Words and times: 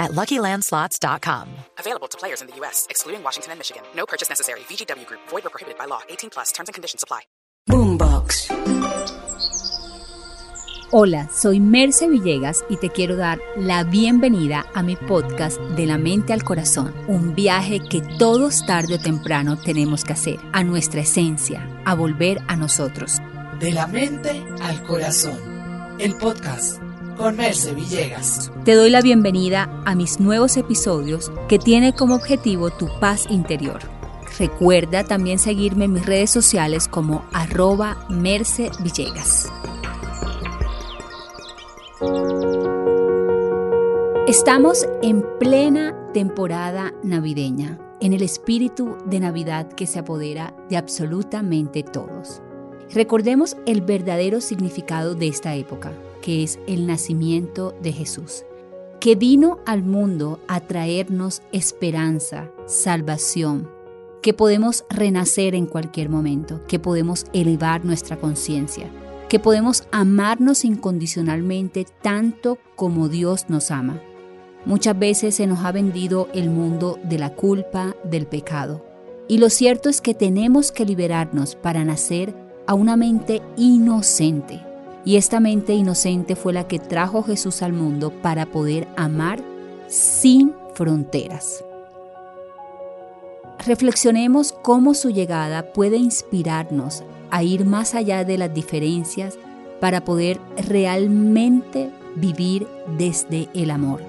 at 0.00 0.12
LuckyLandSlots.com. 0.12 1.48
Available 1.78 2.08
to 2.08 2.18
players 2.18 2.40
in 2.40 2.48
the 2.48 2.56
U.S., 2.56 2.86
excluding 2.90 3.22
Washington 3.22 3.52
and 3.52 3.60
Michigan. 3.60 3.82
No 3.94 4.06
purchase 4.06 4.28
necessary. 4.28 4.60
VGW 4.60 5.06
Group. 5.06 5.20
Void 5.28 5.46
or 5.46 5.50
prohibited 5.50 5.78
by 5.78 5.84
law. 5.84 6.00
18 6.08 6.30
plus. 6.30 6.50
Terms 6.50 6.68
and 6.68 6.74
conditions 6.74 7.04
apply. 7.04 7.20
Boombox. 7.68 8.50
Hola, 10.92 11.28
soy 11.32 11.60
Merce 11.60 12.08
Villegas 12.08 12.64
y 12.68 12.76
te 12.76 12.90
quiero 12.90 13.14
dar 13.14 13.38
la 13.56 13.84
bienvenida 13.84 14.66
a 14.74 14.82
mi 14.82 14.96
podcast 14.96 15.60
De 15.76 15.86
la 15.86 15.98
mente 15.98 16.32
al 16.32 16.42
corazón, 16.42 16.92
un 17.06 17.36
viaje 17.36 17.78
que 17.78 18.02
todos 18.18 18.66
tarde 18.66 18.96
o 18.96 18.98
temprano 18.98 19.56
tenemos 19.56 20.02
que 20.02 20.14
hacer, 20.14 20.40
a 20.52 20.64
nuestra 20.64 21.02
esencia, 21.02 21.64
a 21.84 21.94
volver 21.94 22.40
a 22.48 22.56
nosotros. 22.56 23.18
De 23.60 23.70
la 23.70 23.86
mente 23.86 24.44
al 24.62 24.82
corazón. 24.82 25.96
El 26.00 26.16
podcast 26.16 26.82
con 27.20 27.36
Merce 27.36 27.74
Villegas. 27.74 28.50
Te 28.64 28.74
doy 28.74 28.88
la 28.88 29.02
bienvenida 29.02 29.82
a 29.84 29.94
mis 29.94 30.20
nuevos 30.20 30.56
episodios 30.56 31.30
que 31.48 31.58
tiene 31.58 31.92
como 31.92 32.14
objetivo 32.14 32.70
tu 32.70 32.88
paz 32.98 33.26
interior. 33.28 33.78
Recuerda 34.38 35.04
también 35.04 35.38
seguirme 35.38 35.84
en 35.84 35.92
mis 35.92 36.06
redes 36.06 36.30
sociales 36.30 36.88
como 36.88 37.26
arroba 37.34 38.06
Merce 38.08 38.70
Villegas. 38.82 39.52
Estamos 44.26 44.86
en 45.02 45.22
plena 45.38 45.94
temporada 46.14 46.94
navideña, 47.02 47.78
en 48.00 48.14
el 48.14 48.22
espíritu 48.22 48.96
de 49.04 49.20
Navidad 49.20 49.68
que 49.68 49.86
se 49.86 49.98
apodera 49.98 50.54
de 50.70 50.78
absolutamente 50.78 51.82
todos. 51.82 52.40
Recordemos 52.94 53.58
el 53.66 53.82
verdadero 53.82 54.40
significado 54.40 55.14
de 55.14 55.28
esta 55.28 55.54
época, 55.54 55.92
que 56.20 56.42
es 56.42 56.58
el 56.66 56.86
nacimiento 56.86 57.74
de 57.82 57.92
Jesús, 57.92 58.44
que 59.00 59.14
vino 59.14 59.58
al 59.66 59.82
mundo 59.82 60.40
a 60.48 60.60
traernos 60.60 61.42
esperanza, 61.52 62.50
salvación, 62.66 63.68
que 64.22 64.34
podemos 64.34 64.84
renacer 64.90 65.54
en 65.54 65.66
cualquier 65.66 66.08
momento, 66.08 66.60
que 66.66 66.78
podemos 66.78 67.26
elevar 67.32 67.84
nuestra 67.84 68.18
conciencia, 68.18 68.90
que 69.28 69.38
podemos 69.38 69.84
amarnos 69.92 70.64
incondicionalmente 70.64 71.86
tanto 72.02 72.58
como 72.76 73.08
Dios 73.08 73.46
nos 73.48 73.70
ama. 73.70 74.00
Muchas 74.66 74.98
veces 74.98 75.36
se 75.36 75.46
nos 75.46 75.60
ha 75.60 75.72
vendido 75.72 76.28
el 76.34 76.50
mundo 76.50 76.98
de 77.04 77.18
la 77.18 77.34
culpa, 77.34 77.96
del 78.04 78.26
pecado. 78.26 78.84
Y 79.26 79.38
lo 79.38 79.48
cierto 79.48 79.88
es 79.88 80.00
que 80.00 80.12
tenemos 80.12 80.72
que 80.72 80.84
liberarnos 80.84 81.54
para 81.54 81.84
nacer 81.84 82.34
a 82.66 82.74
una 82.74 82.96
mente 82.96 83.40
inocente. 83.56 84.60
Y 85.04 85.16
esta 85.16 85.40
mente 85.40 85.72
inocente 85.72 86.36
fue 86.36 86.52
la 86.52 86.68
que 86.68 86.78
trajo 86.78 87.22
Jesús 87.22 87.62
al 87.62 87.72
mundo 87.72 88.10
para 88.10 88.46
poder 88.46 88.86
amar 88.96 89.42
sin 89.88 90.52
fronteras. 90.74 91.64
Reflexionemos 93.66 94.52
cómo 94.52 94.94
su 94.94 95.10
llegada 95.10 95.72
puede 95.72 95.96
inspirarnos 95.96 97.02
a 97.30 97.42
ir 97.42 97.64
más 97.64 97.94
allá 97.94 98.24
de 98.24 98.38
las 98.38 98.52
diferencias 98.52 99.38
para 99.80 100.04
poder 100.04 100.38
realmente 100.68 101.90
vivir 102.16 102.66
desde 102.98 103.48
el 103.54 103.70
amor. 103.70 104.02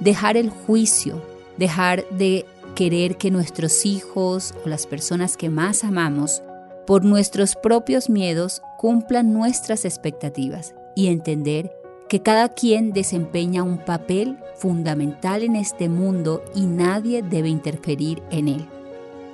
Dejar 0.00 0.36
el 0.36 0.50
juicio, 0.50 1.22
dejar 1.56 2.04
de 2.10 2.46
querer 2.74 3.16
que 3.16 3.30
nuestros 3.30 3.84
hijos 3.84 4.54
o 4.64 4.68
las 4.68 4.86
personas 4.86 5.36
que 5.36 5.50
más 5.50 5.84
amamos 5.84 6.42
por 6.88 7.04
nuestros 7.04 7.54
propios 7.54 8.08
miedos 8.08 8.62
cumplan 8.78 9.34
nuestras 9.34 9.84
expectativas 9.84 10.74
y 10.96 11.08
entender 11.08 11.70
que 12.08 12.22
cada 12.22 12.48
quien 12.54 12.94
desempeña 12.94 13.62
un 13.62 13.76
papel 13.76 14.38
fundamental 14.56 15.42
en 15.42 15.54
este 15.54 15.90
mundo 15.90 16.42
y 16.54 16.64
nadie 16.64 17.22
debe 17.22 17.50
interferir 17.50 18.22
en 18.30 18.48
él. 18.48 18.66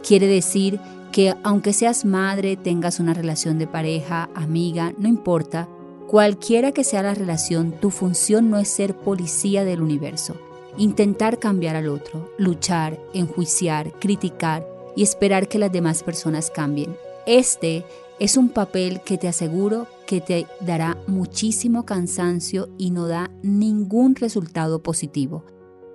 Quiere 0.02 0.26
decir 0.26 0.80
que 1.12 1.32
aunque 1.44 1.72
seas 1.72 2.04
madre, 2.04 2.56
tengas 2.56 2.98
una 2.98 3.14
relación 3.14 3.60
de 3.60 3.68
pareja, 3.68 4.30
amiga, 4.34 4.92
no 4.98 5.06
importa, 5.06 5.68
cualquiera 6.08 6.72
que 6.72 6.82
sea 6.82 7.04
la 7.04 7.14
relación, 7.14 7.70
tu 7.70 7.90
función 7.90 8.50
no 8.50 8.58
es 8.58 8.66
ser 8.66 8.96
policía 8.96 9.64
del 9.64 9.80
universo, 9.80 10.34
intentar 10.76 11.38
cambiar 11.38 11.76
al 11.76 11.86
otro, 11.86 12.32
luchar, 12.36 12.98
enjuiciar, 13.12 13.92
criticar 14.00 14.66
y 14.96 15.04
esperar 15.04 15.46
que 15.46 15.60
las 15.60 15.70
demás 15.70 16.02
personas 16.02 16.50
cambien. 16.50 16.96
Este 17.26 17.84
es 18.20 18.36
un 18.36 18.48
papel 18.48 19.00
que 19.00 19.18
te 19.18 19.28
aseguro 19.28 19.86
que 20.06 20.20
te 20.20 20.46
dará 20.60 20.98
muchísimo 21.06 21.84
cansancio 21.84 22.68
y 22.78 22.90
no 22.90 23.08
da 23.08 23.30
ningún 23.42 24.14
resultado 24.14 24.82
positivo, 24.82 25.44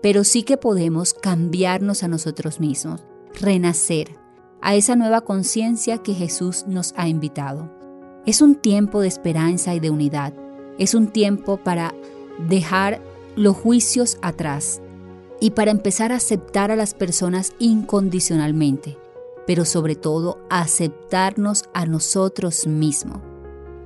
pero 0.01 0.23
sí 0.23 0.43
que 0.43 0.57
podemos 0.57 1.13
cambiarnos 1.13 2.03
a 2.03 2.07
nosotros 2.07 2.59
mismos, 2.59 3.05
renacer, 3.39 4.09
a 4.61 4.75
esa 4.75 4.95
nueva 4.95 5.21
conciencia 5.21 5.99
que 5.99 6.13
Jesús 6.13 6.65
nos 6.67 6.93
ha 6.97 7.07
invitado. 7.07 7.71
Es 8.25 8.41
un 8.41 8.55
tiempo 8.55 8.99
de 9.01 9.07
esperanza 9.07 9.73
y 9.75 9.79
de 9.79 9.89
unidad. 9.89 10.33
Es 10.77 10.93
un 10.93 11.07
tiempo 11.07 11.57
para 11.57 11.93
dejar 12.47 13.01
los 13.35 13.55
juicios 13.55 14.17
atrás 14.21 14.81
y 15.39 15.51
para 15.51 15.71
empezar 15.71 16.11
a 16.11 16.17
aceptar 16.17 16.71
a 16.71 16.75
las 16.75 16.93
personas 16.93 17.53
incondicionalmente, 17.59 18.97
pero 19.49 19.65
sobre 19.65 19.95
todo 19.95 20.37
aceptarnos 20.51 21.63
a 21.73 21.87
nosotros 21.87 22.67
mismos. 22.67 23.17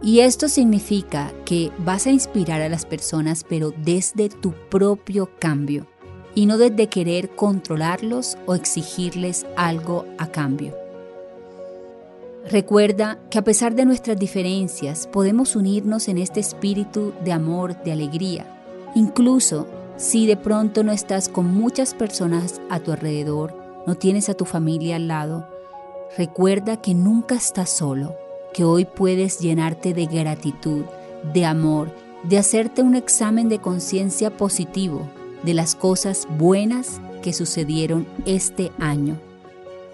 Y 0.01 0.19
esto 0.19 0.49
significa 0.49 1.31
que 1.45 1.71
vas 1.77 2.05
a 2.05 2.11
inspirar 2.11 2.59
a 2.59 2.67
las 2.67 2.85
personas, 2.85 3.45
pero 3.47 3.71
desde 3.77 4.27
tu 4.27 4.51
propio 4.69 5.29
cambio 5.39 5.87
y 6.35 6.47
no 6.47 6.57
desde 6.57 6.87
querer 6.87 7.33
controlarlos 7.37 8.37
o 8.45 8.55
exigirles 8.55 9.45
algo 9.55 10.03
a 10.17 10.27
cambio. 10.27 10.75
Recuerda 12.51 13.21
que 13.29 13.37
a 13.37 13.45
pesar 13.45 13.73
de 13.73 13.85
nuestras 13.85 14.19
diferencias 14.19 15.07
podemos 15.07 15.55
unirnos 15.55 16.09
en 16.09 16.17
este 16.17 16.41
espíritu 16.41 17.13
de 17.23 17.31
amor, 17.31 17.81
de 17.83 17.93
alegría, 17.93 18.45
incluso 18.95 19.65
si 19.95 20.27
de 20.27 20.35
pronto 20.35 20.83
no 20.83 20.91
estás 20.91 21.29
con 21.29 21.45
muchas 21.45 21.93
personas 21.93 22.59
a 22.69 22.81
tu 22.81 22.91
alrededor, 22.91 23.55
no 23.87 23.95
tienes 23.95 24.27
a 24.27 24.33
tu 24.33 24.43
familia 24.43 24.97
al 24.97 25.07
lado, 25.07 25.52
recuerda 26.17 26.77
que 26.77 26.93
nunca 26.93 27.35
estás 27.35 27.69
solo, 27.69 28.15
que 28.53 28.63
hoy 28.63 28.85
puedes 28.85 29.39
llenarte 29.39 29.93
de 29.93 30.05
gratitud, 30.05 30.83
de 31.33 31.45
amor, 31.45 31.93
de 32.23 32.37
hacerte 32.37 32.81
un 32.81 32.95
examen 32.95 33.49
de 33.49 33.59
conciencia 33.59 34.35
positivo 34.37 35.07
de 35.43 35.53
las 35.53 35.75
cosas 35.75 36.27
buenas 36.37 37.01
que 37.21 37.33
sucedieron 37.33 38.07
este 38.25 38.71
año. 38.79 39.19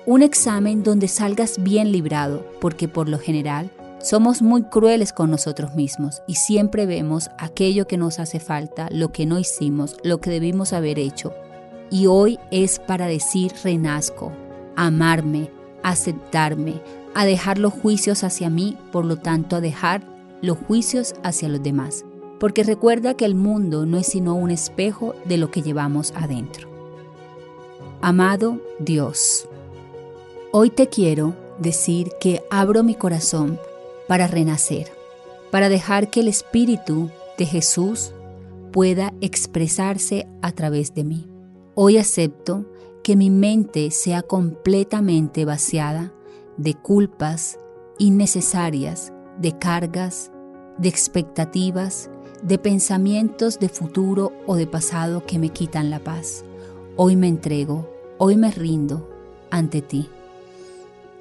Un 0.06 0.22
examen 0.22 0.84
donde 0.84 1.08
salgas 1.08 1.62
bien 1.62 1.92
librado, 1.92 2.46
porque 2.60 2.88
por 2.88 3.10
lo 3.10 3.20
general 3.20 3.72
somos 4.02 4.42
muy 4.42 4.64
crueles 4.64 5.12
con 5.12 5.30
nosotros 5.30 5.76
mismos 5.76 6.22
y 6.26 6.36
siempre 6.36 6.86
vemos 6.86 7.30
aquello 7.38 7.86
que 7.86 7.98
nos 7.98 8.20
hace 8.20 8.40
falta, 8.40 8.88
lo 8.92 9.12
que 9.12 9.26
no 9.26 9.40
hicimos, 9.40 9.98
lo 10.04 10.20
que 10.20 10.30
debimos 10.30 10.74
haber 10.74 11.00
hecho. 11.00 11.34
Y 11.92 12.06
hoy 12.06 12.40
es 12.52 12.80
para 12.80 13.08
decir 13.08 13.52
renazco, 13.64 14.32
amarme, 14.76 15.50
aceptarme, 15.84 16.82
a 17.16 17.26
dejar 17.26 17.58
los 17.58 17.74
juicios 17.74 18.24
hacia 18.24 18.50
mí, 18.50 18.78
por 18.92 19.06
lo 19.06 19.18
tanto 19.18 19.56
a 19.56 19.62
dejar 19.62 20.04
los 20.42 20.58
juicios 20.58 21.16
hacia 21.24 21.50
los 21.50 21.62
demás 21.62 22.06
porque 22.40 22.64
recuerda 22.64 23.16
que 23.16 23.26
el 23.26 23.36
mundo 23.36 23.86
no 23.86 23.98
es 23.98 24.08
sino 24.08 24.34
un 24.36 24.50
espejo 24.50 25.14
de 25.26 25.38
lo 25.38 25.52
que 25.52 25.62
llevamos 25.62 26.14
adentro. 26.16 26.70
Amado 28.02 28.60
Dios, 28.80 29.48
hoy 30.52 30.70
te 30.70 30.88
quiero 30.88 31.36
decir 31.60 32.12
que 32.20 32.42
abro 32.50 32.84
mi 32.84 32.96
corazón 32.96 33.60
para 34.08 34.28
renacer, 34.28 34.90
para 35.52 35.68
dejar 35.68 36.10
que 36.10 36.22
el 36.22 36.30
Espíritu 36.30 37.10
de 37.38 37.46
Jesús 37.46 38.14
pueda 38.72 39.14
expresarse 39.20 40.26
a 40.42 40.54
través 40.54 40.96
de 40.96 41.04
mí. 41.04 41.28
Hoy 41.76 41.98
acepto 41.98 42.66
que 43.04 43.16
mi 43.16 43.30
mente 43.30 43.92
sea 43.92 44.22
completamente 44.22 45.46
vaciada 45.46 46.14
de 46.58 46.74
culpas 46.74 47.60
innecesarias, 47.98 49.14
de 49.40 49.58
cargas, 49.58 50.32
de 50.78 50.90
expectativas 50.90 52.10
de 52.42 52.58
pensamientos 52.58 53.60
de 53.60 53.70
futuro 53.70 54.32
o 54.48 54.56
de 54.56 54.68
pasado 54.68 55.26
que 55.26 55.40
me 55.40 55.50
quitan 55.50 55.90
la 55.90 56.00
paz. 56.00 56.44
Hoy 56.96 57.16
me 57.16 57.28
entrego, 57.28 57.90
hoy 58.18 58.38
me 58.38 58.52
rindo 58.52 59.10
ante 59.52 59.82
ti. 59.82 60.10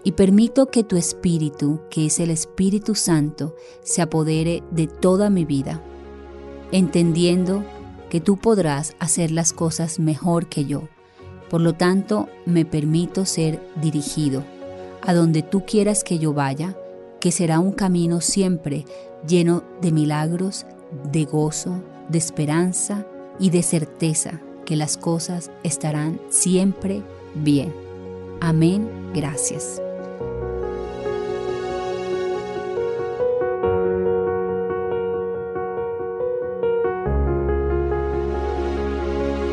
y 0.05 0.13
permito 0.13 0.67
que 0.67 0.85
tu 0.85 0.97
Espíritu, 0.97 1.81
que 1.91 2.07
es 2.07 2.21
el 2.21 2.31
Espíritu 2.31 2.95
Santo, 2.95 3.57
se 3.83 4.01
apodere 4.01 4.63
de 4.71 4.87
toda 4.87 5.29
mi 5.29 5.45
vida, 5.45 5.83
entendiendo 6.73 7.63
que 8.09 8.21
tú 8.21 8.37
podrás 8.39 8.95
hacer 9.01 9.33
las 9.33 9.53
cosas 9.53 9.99
mejor 9.99 10.47
que 10.47 10.65
yo. 10.65 10.85
Por 11.51 11.61
lo 11.61 11.75
tanto, 11.75 12.29
me 12.47 12.65
permito 12.65 13.25
ser 13.25 13.61
dirigido 13.81 14.45
a 15.03 15.15
donde 15.15 15.43
tú 15.43 15.65
quieras 15.65 16.05
que 16.05 16.19
yo 16.19 16.33
vaya, 16.35 16.77
que 17.21 17.33
será 17.33 17.59
un 17.61 17.73
camino 17.73 18.21
siempre 18.21 18.85
lleno 19.27 19.65
de 19.81 19.93
milagros, 19.93 20.67
de 21.11 21.25
gozo, 21.25 21.83
de 22.09 22.19
esperanza 22.19 23.07
y 23.39 23.51
de 23.51 23.63
certeza 23.63 24.41
que 24.65 24.77
las 24.77 24.97
cosas 24.97 25.51
estarán 25.63 26.21
siempre 26.29 27.03
bien. 27.35 27.75
Amén, 28.41 28.89
gracias. 29.15 29.81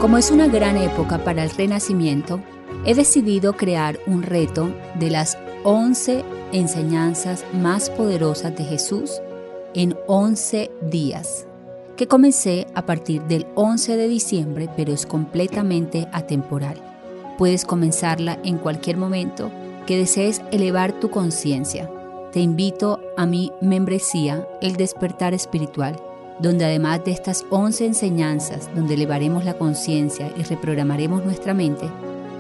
Como 0.06 0.20
es 0.20 0.30
una 0.30 0.48
gran 0.48 0.78
época 0.78 1.24
para 1.24 1.44
el 1.44 1.50
renacimiento, 1.50 2.40
he 2.86 2.94
decidido 2.94 3.54
crear 3.54 3.98
un 4.06 4.22
reto 4.22 4.72
de 5.00 5.10
las 5.10 5.36
11 5.64 6.24
enseñanzas 6.52 7.44
más 7.54 7.90
poderosas 7.90 8.56
de 8.56 8.66
Jesús 8.66 9.20
en 9.74 9.98
11 10.06 10.70
días, 10.92 11.48
que 11.98 12.06
comencé 12.08 12.68
a 12.76 12.86
partir 12.86 13.24
del 13.24 13.48
11 13.56 13.98
de 13.98 14.08
diciembre, 14.08 14.70
pero 14.78 14.94
es 14.94 15.08
completamente 15.08 16.08
atemporal. 16.12 16.80
Puedes 17.40 17.66
comenzarla 17.66 18.38
en 18.44 18.60
cualquier 18.60 18.98
momento 18.98 19.50
que 19.88 19.98
desees 19.98 20.40
elevar 20.52 21.00
tu 21.00 21.10
conciencia. 21.10 21.90
Te 22.32 22.42
invito 22.42 23.00
a 23.18 23.26
mi 23.26 23.52
membresía, 23.60 24.48
El 24.62 24.76
Despertar 24.76 25.34
Espiritual, 25.34 26.00
donde 26.40 26.66
además 26.66 27.04
de 27.06 27.12
estas 27.12 27.46
11 27.50 27.86
enseñanzas, 27.86 28.70
donde 28.76 28.96
elevaremos 28.96 29.46
la 29.46 29.54
conciencia 29.54 30.32
y 30.38 30.44
reprogramaremos 30.44 31.24
nuestra 31.24 31.54
mente, 31.54 31.90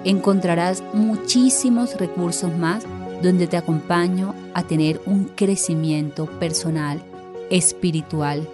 encontrarás 0.03 0.83
muchísimos 0.93 1.97
recursos 1.99 2.55
más 2.57 2.83
donde 3.21 3.47
te 3.47 3.57
acompaño 3.57 4.35
a 4.53 4.63
tener 4.63 5.01
un 5.05 5.25
crecimiento 5.35 6.25
personal, 6.39 7.01
espiritual, 7.49 8.47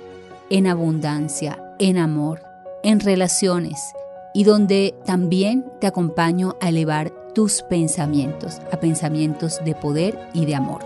en 0.49 0.67
abundancia, 0.67 1.61
en 1.79 1.97
amor, 1.97 2.41
en 2.83 2.99
relaciones 2.99 3.79
y 4.33 4.43
donde 4.43 4.95
también 5.05 5.65
te 5.79 5.87
acompaño 5.87 6.55
a 6.61 6.69
elevar 6.69 7.11
tus 7.33 7.61
pensamientos 7.63 8.59
a 8.71 8.77
pensamientos 8.77 9.63
de 9.63 9.75
poder 9.75 10.19
y 10.33 10.45
de 10.45 10.55
amor. 10.55 10.81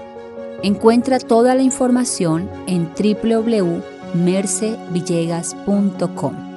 Encuentra 0.63 1.19
toda 1.19 1.55
la 1.55 1.63
información 1.63 2.49
en 2.67 2.89
www.mercevillegas.com. 2.95 3.94
Boombox. 5.65 6.54